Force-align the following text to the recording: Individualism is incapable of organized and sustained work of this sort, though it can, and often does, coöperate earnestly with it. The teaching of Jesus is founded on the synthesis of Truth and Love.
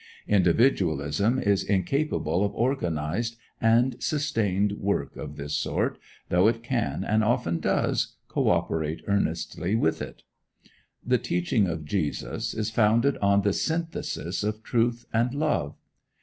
Individualism 0.27 1.37
is 1.37 1.63
incapable 1.63 2.43
of 2.43 2.55
organized 2.55 3.37
and 3.61 4.01
sustained 4.01 4.71
work 4.79 5.15
of 5.15 5.35
this 5.35 5.53
sort, 5.53 5.99
though 6.29 6.47
it 6.47 6.63
can, 6.63 7.03
and 7.03 7.23
often 7.23 7.59
does, 7.59 8.15
coöperate 8.27 9.03
earnestly 9.05 9.75
with 9.75 10.01
it. 10.01 10.23
The 11.05 11.19
teaching 11.19 11.67
of 11.67 11.85
Jesus 11.85 12.55
is 12.55 12.71
founded 12.71 13.15
on 13.19 13.43
the 13.43 13.53
synthesis 13.53 14.43
of 14.43 14.63
Truth 14.63 15.05
and 15.13 15.35
Love. 15.35 15.75